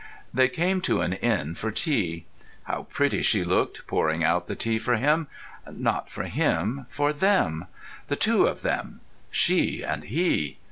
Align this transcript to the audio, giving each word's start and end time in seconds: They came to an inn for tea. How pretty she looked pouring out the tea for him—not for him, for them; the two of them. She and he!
They 0.33 0.49
came 0.49 0.81
to 0.81 1.01
an 1.01 1.13
inn 1.13 1.53
for 1.53 1.69
tea. 1.69 2.25
How 2.63 2.87
pretty 2.89 3.21
she 3.21 3.43
looked 3.43 3.85
pouring 3.85 4.23
out 4.23 4.47
the 4.47 4.55
tea 4.55 4.79
for 4.79 4.95
him—not 4.95 6.09
for 6.09 6.23
him, 6.23 6.87
for 6.89 7.13
them; 7.13 7.67
the 8.07 8.15
two 8.15 8.47
of 8.47 8.63
them. 8.63 9.01
She 9.29 9.83
and 9.83 10.03
he! 10.05 10.57